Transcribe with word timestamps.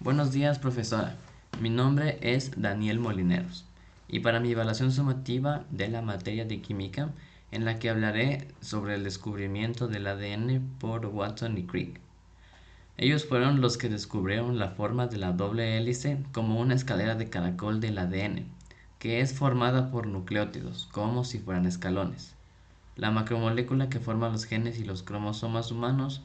Buenos 0.00 0.30
días, 0.30 0.60
profesora. 0.60 1.16
Mi 1.60 1.70
nombre 1.70 2.18
es 2.22 2.52
Daniel 2.56 3.00
Molineros 3.00 3.64
y 4.06 4.20
para 4.20 4.38
mi 4.38 4.52
evaluación 4.52 4.92
sumativa 4.92 5.64
de 5.70 5.88
la 5.88 6.02
materia 6.02 6.44
de 6.44 6.60
química, 6.60 7.10
en 7.50 7.64
la 7.64 7.80
que 7.80 7.90
hablaré 7.90 8.46
sobre 8.60 8.94
el 8.94 9.02
descubrimiento 9.02 9.88
del 9.88 10.06
ADN 10.06 10.76
por 10.78 11.04
Watson 11.04 11.58
y 11.58 11.64
Crick. 11.64 11.98
Ellos 12.96 13.26
fueron 13.26 13.60
los 13.60 13.76
que 13.76 13.88
descubrieron 13.88 14.60
la 14.60 14.70
forma 14.70 15.08
de 15.08 15.16
la 15.16 15.32
doble 15.32 15.76
hélice 15.76 16.22
como 16.30 16.60
una 16.60 16.76
escalera 16.76 17.16
de 17.16 17.28
caracol 17.28 17.80
del 17.80 17.98
ADN, 17.98 18.46
que 19.00 19.20
es 19.20 19.32
formada 19.32 19.90
por 19.90 20.06
nucleótidos, 20.06 20.88
como 20.92 21.24
si 21.24 21.40
fueran 21.40 21.66
escalones. 21.66 22.36
La 22.94 23.10
macromolécula 23.10 23.88
que 23.88 23.98
forma 23.98 24.28
los 24.28 24.44
genes 24.44 24.78
y 24.78 24.84
los 24.84 25.02
cromosomas 25.02 25.72
humanos 25.72 26.22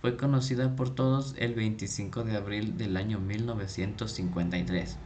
fue 0.00 0.16
conocida 0.16 0.76
por 0.76 0.94
todos 0.94 1.34
el 1.36 1.54
25 1.54 2.24
de 2.24 2.36
abril 2.36 2.78
del 2.78 2.96
año 2.96 3.20
1953. 3.20 4.96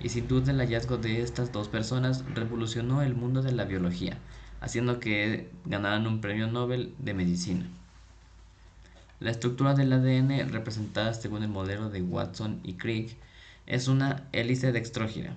Y 0.00 0.08
sin 0.08 0.26
duda 0.26 0.52
el 0.52 0.58
hallazgo 0.58 0.96
de 0.96 1.20
estas 1.20 1.52
dos 1.52 1.68
personas 1.68 2.24
revolucionó 2.34 3.02
el 3.02 3.14
mundo 3.14 3.42
de 3.42 3.52
la 3.52 3.64
biología, 3.64 4.18
haciendo 4.60 5.00
que 5.00 5.50
ganaran 5.66 6.06
un 6.06 6.20
premio 6.20 6.46
Nobel 6.46 6.94
de 6.98 7.14
medicina. 7.14 7.66
La 9.20 9.30
estructura 9.30 9.74
del 9.74 9.92
ADN 9.92 10.50
representada 10.50 11.14
según 11.14 11.42
el 11.42 11.48
modelo 11.48 11.90
de 11.90 12.02
Watson 12.02 12.58
y 12.64 12.74
Crick 12.74 13.16
es 13.66 13.86
una 13.86 14.24
hélice 14.32 14.72
dextrógira 14.72 15.34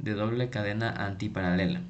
de 0.00 0.14
doble 0.14 0.50
cadena 0.50 0.90
antiparalela. 0.90 1.82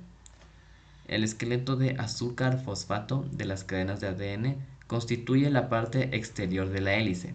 El 1.08 1.24
esqueleto 1.24 1.76
de 1.76 1.96
azúcar 1.98 2.62
fosfato 2.62 3.24
de 3.32 3.44
las 3.44 3.64
cadenas 3.64 4.00
de 4.00 4.08
ADN 4.08 4.56
constituye 4.90 5.50
la 5.50 5.68
parte 5.68 6.16
exterior 6.16 6.68
de 6.68 6.80
la 6.80 6.94
hélice, 6.94 7.32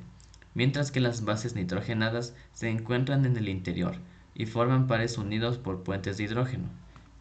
mientras 0.56 0.92
que 0.92 1.00
las 1.00 1.24
bases 1.24 1.56
nitrogenadas 1.56 2.36
se 2.52 2.70
encuentran 2.70 3.26
en 3.26 3.38
el 3.38 3.48
interior 3.48 3.96
y 4.34 4.46
forman 4.46 4.88
pares 4.88 5.18
unidos 5.18 5.58
por 5.58 5.82
puentes 5.82 6.18
de 6.18 6.26
hidrógeno, 6.26 6.66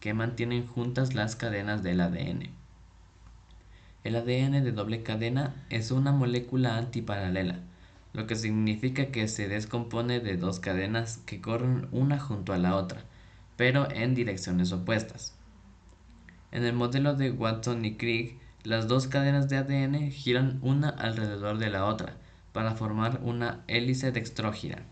que 0.01 0.13
mantienen 0.13 0.67
juntas 0.67 1.15
las 1.15 1.37
cadenas 1.37 1.83
del 1.83 2.01
ADN. 2.01 2.49
El 4.03 4.17
ADN 4.17 4.61
de 4.61 4.73
doble 4.73 5.03
cadena 5.03 5.55
es 5.69 5.91
una 5.91 6.11
molécula 6.11 6.77
antiparalela, 6.77 7.61
lo 8.11 8.27
que 8.27 8.35
significa 8.35 9.05
que 9.11 9.29
se 9.29 9.47
descompone 9.47 10.19
de 10.19 10.35
dos 10.35 10.59
cadenas 10.59 11.19
que 11.25 11.39
corren 11.39 11.87
una 11.93 12.19
junto 12.19 12.51
a 12.51 12.57
la 12.57 12.75
otra, 12.75 13.05
pero 13.55 13.89
en 13.89 14.15
direcciones 14.15 14.73
opuestas. 14.73 15.33
En 16.51 16.65
el 16.65 16.73
modelo 16.73 17.13
de 17.13 17.31
Watson 17.31 17.85
y 17.85 17.95
Crick, 17.95 18.43
las 18.65 18.87
dos 18.87 19.07
cadenas 19.07 19.47
de 19.47 19.57
ADN 19.57 20.11
giran 20.11 20.59
una 20.61 20.89
alrededor 20.89 21.57
de 21.57 21.69
la 21.69 21.85
otra 21.85 22.17
para 22.51 22.75
formar 22.75 23.19
una 23.23 23.63
hélice 23.67 24.11
dextrógira. 24.11 24.83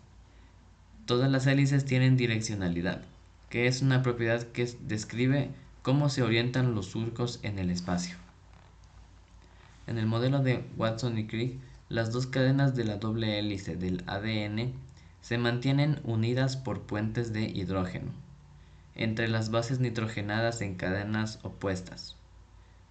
Todas 1.06 1.30
las 1.32 1.48
hélices 1.48 1.84
tienen 1.84 2.16
direccionalidad, 2.16 3.02
que 3.50 3.68
es 3.68 3.82
una 3.82 4.04
propiedad 4.04 4.44
que 4.44 4.72
describe 4.82 5.50
cómo 5.82 6.10
se 6.10 6.24
orientan 6.24 6.76
los 6.76 6.88
surcos 6.88 7.40
en 7.42 7.60
el 7.60 7.70
espacio. 7.70 8.16
En 9.88 9.98
el 9.98 10.06
modelo 10.06 10.40
de 10.40 10.64
Watson 10.78 11.18
y 11.18 11.28
Crick, 11.28 11.60
las 11.90 12.12
dos 12.12 12.28
cadenas 12.28 12.76
de 12.76 12.86
la 12.86 12.98
doble 12.98 13.40
hélice 13.40 13.76
del 13.76 14.04
ADN 14.08 14.74
se 15.22 15.38
mantienen 15.38 16.00
unidas 16.04 16.58
por 16.58 16.82
puentes 16.82 17.34
de 17.34 17.44
hidrógeno 17.44 18.12
entre 18.96 19.28
las 19.28 19.50
bases 19.50 19.80
nitrogenadas 19.80 20.62
en 20.62 20.76
cadenas 20.76 21.40
opuestas. 21.42 22.16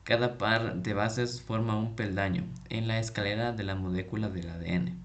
Cada 0.04 0.36
par 0.36 0.82
de 0.82 0.94
bases 0.94 1.42
forma 1.42 1.78
un 1.78 1.94
peldaño 1.94 2.44
en 2.70 2.88
la 2.88 2.98
escalera 2.98 3.52
de 3.52 3.62
la 3.62 3.76
molécula 3.76 4.28
del 4.28 4.50
ADN. 4.50 4.98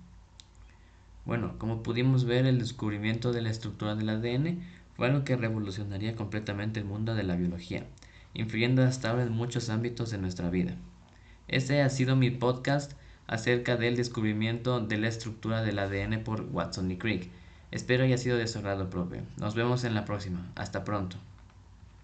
Bueno, 1.23 1.59
como 1.59 1.83
pudimos 1.83 2.25
ver, 2.25 2.47
el 2.47 2.57
descubrimiento 2.57 3.31
de 3.31 3.43
la 3.43 3.51
estructura 3.51 3.93
del 3.93 4.09
ADN 4.09 4.59
fue 4.95 5.07
algo 5.07 5.23
que 5.23 5.35
revolucionaría 5.35 6.15
completamente 6.15 6.79
el 6.79 6.87
mundo 6.87 7.13
de 7.13 7.21
la 7.21 7.35
biología, 7.35 7.85
influyendo 8.33 8.83
hasta 8.83 9.11
ahora 9.11 9.21
en 9.21 9.33
muchos 9.33 9.69
ámbitos 9.69 10.09
de 10.09 10.17
nuestra 10.17 10.49
vida. 10.49 10.75
Este 11.47 11.83
ha 11.83 11.89
sido 11.89 12.15
mi 12.15 12.31
podcast 12.31 12.93
acerca 13.27 13.77
del 13.77 13.97
descubrimiento 13.97 14.79
de 14.79 14.97
la 14.97 15.09
estructura 15.09 15.61
del 15.61 15.77
ADN 15.77 16.23
por 16.23 16.41
Watson 16.41 16.89
y 16.89 16.97
Crick. 16.97 17.29
Espero 17.69 18.03
haya 18.03 18.17
sido 18.17 18.37
de 18.37 18.47
su 18.47 18.57
agrado 18.57 18.89
propio. 18.89 19.21
Nos 19.37 19.53
vemos 19.53 19.83
en 19.83 19.93
la 19.93 20.05
próxima. 20.05 20.47
Hasta 20.55 20.83
pronto. 20.83 21.17